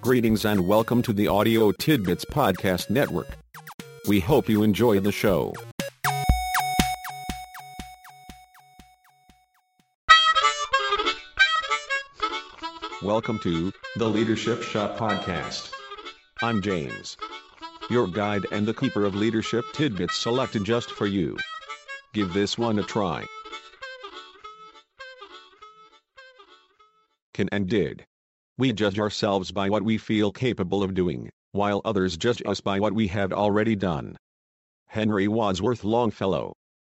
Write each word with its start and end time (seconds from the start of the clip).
Greetings 0.00 0.44
and 0.44 0.66
welcome 0.66 1.02
to 1.02 1.12
the 1.12 1.26
Audio 1.26 1.72
Tidbits 1.72 2.24
Podcast 2.24 2.88
Network. 2.88 3.36
We 4.06 4.20
hope 4.20 4.48
you 4.48 4.62
enjoy 4.62 5.00
the 5.00 5.10
show. 5.10 5.52
Welcome 13.02 13.40
to 13.40 13.72
the 13.96 14.08
Leadership 14.08 14.62
Shop 14.62 14.96
Podcast. 14.96 15.72
I'm 16.42 16.62
James, 16.62 17.16
your 17.90 18.06
guide 18.06 18.46
and 18.52 18.66
the 18.66 18.74
keeper 18.74 19.04
of 19.04 19.16
leadership 19.16 19.64
tidbits 19.72 20.16
selected 20.16 20.62
just 20.64 20.92
for 20.92 21.06
you. 21.06 21.36
Give 22.14 22.32
this 22.32 22.56
one 22.56 22.78
a 22.78 22.84
try. 22.84 23.26
Can 27.34 27.48
and 27.50 27.68
did. 27.68 28.04
We 28.58 28.72
judge 28.72 28.98
ourselves 28.98 29.52
by 29.52 29.70
what 29.70 29.84
we 29.84 29.98
feel 29.98 30.32
capable 30.32 30.82
of 30.82 30.92
doing, 30.92 31.30
while 31.52 31.80
others 31.84 32.16
judge 32.16 32.42
us 32.44 32.60
by 32.60 32.80
what 32.80 32.92
we 32.92 33.06
have 33.06 33.32
already 33.32 33.76
done. 33.76 34.16
Henry 34.88 35.28
Wadsworth 35.28 35.84
Longfellow. 35.84 36.52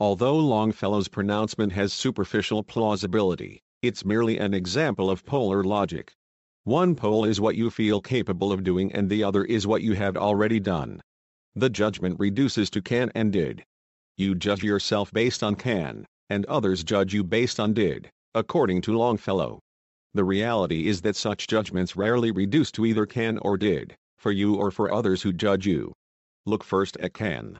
Although 0.00 0.38
Longfellow's 0.38 1.08
pronouncement 1.08 1.72
has 1.72 1.92
superficial 1.92 2.62
plausibility, 2.62 3.60
it's 3.82 4.02
merely 4.02 4.38
an 4.38 4.54
example 4.54 5.10
of 5.10 5.26
polar 5.26 5.62
logic. 5.62 6.14
One 6.64 6.94
pole 6.94 7.26
is 7.26 7.38
what 7.38 7.54
you 7.54 7.68
feel 7.68 8.00
capable 8.00 8.50
of 8.50 8.64
doing 8.64 8.90
and 8.90 9.10
the 9.10 9.22
other 9.22 9.44
is 9.44 9.66
what 9.66 9.82
you 9.82 9.92
have 9.92 10.16
already 10.16 10.58
done. 10.58 11.02
The 11.54 11.68
judgment 11.68 12.18
reduces 12.18 12.70
to 12.70 12.80
can 12.80 13.12
and 13.14 13.30
did. 13.30 13.62
You 14.16 14.34
judge 14.34 14.64
yourself 14.64 15.12
based 15.12 15.42
on 15.42 15.56
can, 15.56 16.06
and 16.30 16.46
others 16.46 16.82
judge 16.82 17.12
you 17.12 17.22
based 17.22 17.60
on 17.60 17.74
did, 17.74 18.10
according 18.34 18.80
to 18.82 18.96
Longfellow. 18.96 19.60
The 20.14 20.24
reality 20.24 20.88
is 20.88 21.00
that 21.02 21.16
such 21.16 21.46
judgments 21.46 21.96
rarely 21.96 22.30
reduce 22.30 22.70
to 22.72 22.84
either 22.84 23.06
can 23.06 23.38
or 23.38 23.56
did, 23.56 23.96
for 24.18 24.30
you 24.30 24.56
or 24.56 24.70
for 24.70 24.92
others 24.92 25.22
who 25.22 25.32
judge 25.32 25.66
you. 25.66 25.94
Look 26.44 26.64
first 26.64 26.98
at 26.98 27.14
can. 27.14 27.58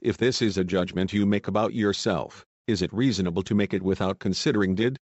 If 0.00 0.16
this 0.16 0.40
is 0.40 0.56
a 0.56 0.64
judgment 0.64 1.12
you 1.12 1.26
make 1.26 1.46
about 1.46 1.74
yourself, 1.74 2.42
is 2.66 2.80
it 2.80 2.92
reasonable 2.92 3.42
to 3.42 3.54
make 3.54 3.74
it 3.74 3.82
without 3.82 4.18
considering 4.18 4.74
did? 4.74 4.96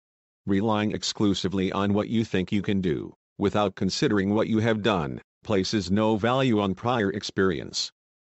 Relying 0.48 0.92
exclusively 0.92 1.72
on 1.72 1.94
what 1.94 2.10
you 2.10 2.24
think 2.24 2.52
you 2.52 2.64
can 2.64 2.82
do, 2.82 3.14
without 3.38 3.76
considering 3.76 4.34
what 4.34 4.48
you 4.48 4.58
have 4.60 4.82
done, 4.82 5.22
places 5.44 5.92
no 5.92 6.18
value 6.18 6.60
on 6.60 6.74
prior 6.74 7.12
experience. 7.12 7.92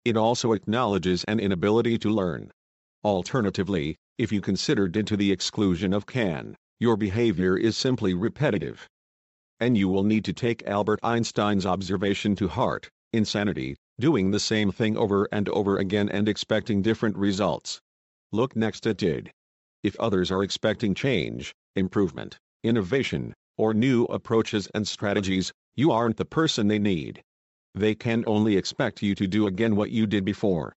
It 0.04 0.16
also 0.16 0.52
acknowledges 0.52 1.22
an 1.24 1.38
inability 1.38 1.96
to 1.98 2.10
learn. 2.10 2.50
Alternatively, 3.04 3.96
if 4.16 4.32
you 4.32 4.40
consider 4.40 4.88
did 4.88 5.06
to 5.06 5.16
the 5.16 5.30
exclusion 5.30 5.92
of 5.92 6.06
can, 6.06 6.56
your 6.80 6.96
behavior 6.96 7.56
is 7.56 7.76
simply 7.76 8.14
repetitive. 8.14 8.88
And 9.60 9.76
you 9.76 9.88
will 9.88 10.04
need 10.04 10.24
to 10.26 10.32
take 10.32 10.66
Albert 10.66 11.00
Einstein's 11.02 11.66
observation 11.66 12.36
to 12.36 12.48
heart 12.48 12.90
insanity, 13.12 13.74
doing 13.98 14.30
the 14.30 14.38
same 14.38 14.70
thing 14.70 14.96
over 14.96 15.26
and 15.32 15.48
over 15.48 15.78
again 15.78 16.08
and 16.08 16.28
expecting 16.28 16.82
different 16.82 17.16
results. 17.16 17.80
Look 18.32 18.54
next 18.54 18.86
at 18.86 18.98
did. 18.98 19.32
If 19.82 19.96
others 19.96 20.30
are 20.30 20.42
expecting 20.42 20.94
change, 20.94 21.54
improvement, 21.74 22.38
innovation, 22.62 23.34
or 23.56 23.72
new 23.72 24.04
approaches 24.04 24.68
and 24.74 24.86
strategies, 24.86 25.52
you 25.74 25.90
aren't 25.90 26.18
the 26.18 26.24
person 26.24 26.68
they 26.68 26.78
need. 26.78 27.22
They 27.74 27.94
can 27.94 28.24
only 28.26 28.56
expect 28.56 29.02
you 29.02 29.14
to 29.14 29.26
do 29.26 29.46
again 29.46 29.74
what 29.74 29.90
you 29.90 30.06
did 30.06 30.24
before. 30.24 30.74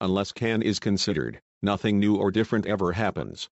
Unless 0.00 0.32
can 0.32 0.62
is 0.62 0.78
considered, 0.78 1.40
nothing 1.62 1.98
new 1.98 2.16
or 2.16 2.30
different 2.30 2.66
ever 2.66 2.92
happens. 2.92 3.48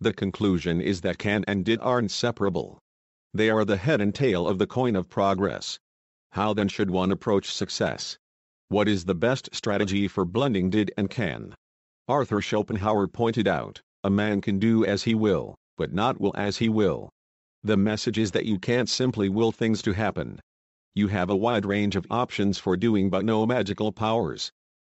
The 0.00 0.14
conclusion 0.14 0.80
is 0.80 1.02
that 1.02 1.18
can 1.18 1.44
and 1.46 1.64
did 1.64 1.78
are 1.80 1.98
inseparable. 1.98 2.78
They 3.34 3.50
are 3.50 3.64
the 3.64 3.76
head 3.76 4.00
and 4.00 4.14
tail 4.14 4.48
of 4.48 4.58
the 4.58 4.66
coin 4.66 4.96
of 4.96 5.08
progress. 5.08 5.78
How 6.32 6.54
then 6.54 6.68
should 6.68 6.90
one 6.90 7.12
approach 7.12 7.52
success? 7.52 8.16
What 8.68 8.88
is 8.88 9.04
the 9.04 9.14
best 9.14 9.50
strategy 9.52 10.08
for 10.08 10.24
blending 10.24 10.70
did 10.70 10.92
and 10.96 11.10
can? 11.10 11.54
Arthur 12.08 12.40
Schopenhauer 12.40 13.08
pointed 13.08 13.46
out, 13.46 13.82
a 14.02 14.10
man 14.10 14.40
can 14.40 14.58
do 14.58 14.84
as 14.84 15.02
he 15.02 15.14
will, 15.14 15.54
but 15.76 15.92
not 15.92 16.20
will 16.20 16.34
as 16.36 16.56
he 16.56 16.68
will. 16.68 17.10
The 17.62 17.76
message 17.76 18.16
is 18.16 18.30
that 18.30 18.46
you 18.46 18.58
can't 18.58 18.88
simply 18.88 19.28
will 19.28 19.52
things 19.52 19.82
to 19.82 19.92
happen. 19.92 20.40
You 20.94 21.08
have 21.08 21.28
a 21.28 21.36
wide 21.36 21.66
range 21.66 21.94
of 21.94 22.06
options 22.10 22.58
for 22.58 22.76
doing 22.76 23.10
but 23.10 23.24
no 23.24 23.44
magical 23.44 23.92
powers. 23.92 24.50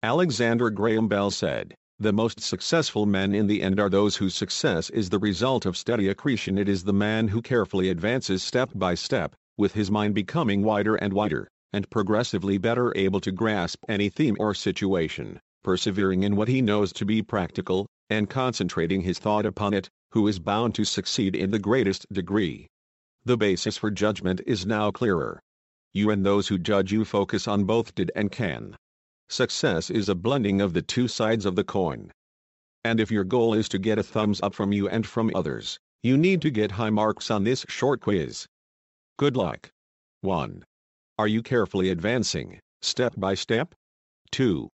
Alexander 0.03 0.69
Graham 0.71 1.09
Bell 1.09 1.31
said, 1.31 1.75
the 2.03 2.13
most 2.15 2.41
successful 2.41 3.05
men 3.05 3.35
in 3.35 3.47
the 3.47 3.61
end 3.61 3.79
are 3.79 3.91
those 3.91 4.17
whose 4.17 4.35
success 4.35 4.89
is 4.89 5.11
the 5.11 5.19
result 5.19 5.67
of 5.67 5.77
steady 5.77 6.09
accretion. 6.09 6.57
It 6.57 6.67
is 6.67 6.85
the 6.85 6.95
man 6.95 7.29
who 7.29 7.43
carefully 7.43 7.91
advances 7.91 8.43
step 8.43 8.71
by 8.75 8.95
step, 8.95 9.35
with 9.59 9.75
his 9.75 9.91
mind 9.91 10.15
becoming 10.15 10.63
wider 10.63 10.97
and 10.97 11.13
wider, 11.13 11.47
and 11.75 11.91
progressively 11.91 12.57
better 12.57 12.91
able 12.97 13.21
to 13.21 13.31
grasp 13.31 13.85
any 13.87 14.09
theme 14.09 14.35
or 14.41 14.55
situation, 14.55 15.41
persevering 15.63 16.23
in 16.23 16.37
what 16.37 16.49
he 16.49 16.63
knows 16.63 16.91
to 16.95 17.05
be 17.05 17.21
practical, 17.21 17.87
and 18.09 18.31
concentrating 18.31 19.03
his 19.03 19.19
thought 19.19 19.45
upon 19.45 19.75
it, 19.75 19.91
who 20.13 20.27
is 20.27 20.39
bound 20.39 20.75
to 20.77 20.87
succeed 20.87 21.37
in 21.37 21.51
the 21.51 21.59
greatest 21.59 22.07
degree. 22.11 22.67
The 23.27 23.37
basis 23.37 23.77
for 23.77 23.91
judgment 23.91 24.41
is 24.47 24.65
now 24.65 24.91
clearer. 24.91 25.39
You 25.93 26.09
and 26.09 26.25
those 26.25 26.49
who 26.49 26.57
judge 26.57 26.93
you 26.93 27.05
focus 27.05 27.47
on 27.47 27.65
both 27.65 27.95
did 27.95 28.11
and 28.17 28.33
can. 28.33 28.75
Success 29.33 29.91
is 29.91 30.09
a 30.09 30.17
blending 30.17 30.61
of 30.61 30.73
the 30.73 30.83
two 30.83 31.07
sides 31.07 31.47
of 31.47 31.55
the 31.55 31.63
coin. 31.63 32.11
And 32.83 32.99
if 32.99 33.13
your 33.13 33.23
goal 33.23 33.55
is 33.55 33.69
to 33.69 33.79
get 33.79 33.97
a 33.97 34.03
thumbs 34.03 34.41
up 34.43 34.55
from 34.55 34.73
you 34.73 34.89
and 34.89 35.07
from 35.07 35.31
others, 35.37 35.79
you 36.03 36.19
need 36.19 36.43
to 36.43 36.51
get 36.51 36.73
high 36.73 36.91
marks 36.91 37.31
on 37.31 37.45
this 37.45 37.65
short 37.69 38.01
quiz. 38.01 38.49
Good 39.19 39.37
luck. 39.37 39.71
1. 40.23 40.65
Are 41.17 41.29
you 41.29 41.45
carefully 41.45 41.91
advancing, 41.91 42.59
step 42.83 43.15
by 43.17 43.35
step? 43.35 43.73
2. 44.33 44.69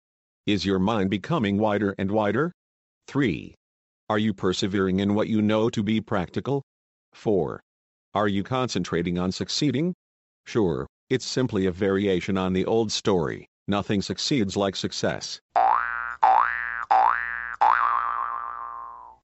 Is 0.47 0.65
your 0.65 0.79
mind 0.79 1.11
becoming 1.11 1.59
wider 1.59 1.93
and 1.99 2.13
wider? 2.13 2.53
3. 3.09 3.57
Are 4.09 4.21
you 4.21 4.33
persevering 4.33 5.01
in 5.01 5.17
what 5.17 5.27
you 5.27 5.43
know 5.43 5.69
to 5.69 5.83
be 5.83 6.01
practical? 6.01 6.63
4. 7.15 7.61
Are 8.15 8.29
you 8.29 8.45
concentrating 8.45 9.19
on 9.19 9.33
succeeding? 9.33 9.95
Sure, 10.47 10.87
it's 11.11 11.27
simply 11.27 11.67
a 11.67 11.73
variation 11.73 12.39
on 12.39 12.53
the 12.53 12.67
old 12.67 12.93
story. 12.93 13.49
Nothing 13.67 14.03
succeeds 14.03 14.57
like 14.57 14.77
success. 14.77 15.41